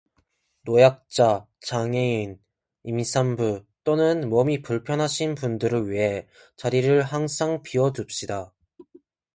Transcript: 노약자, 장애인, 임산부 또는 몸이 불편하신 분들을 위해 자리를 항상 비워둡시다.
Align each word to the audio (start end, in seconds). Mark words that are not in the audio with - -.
노약자, 0.63 1.45
장애인, 1.63 2.39
임산부 2.81 3.63
또는 3.83 4.29
몸이 4.29 4.63
불편하신 4.63 5.35
분들을 5.35 5.91
위해 5.91 6.27
자리를 6.55 7.03
항상 7.03 7.61
비워둡시다. 7.61 8.51